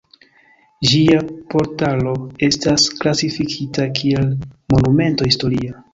[0.91, 1.17] Ĝia
[1.53, 2.13] portalo
[2.49, 4.27] estas klasifikita kiel
[4.77, 5.81] Monumento historia.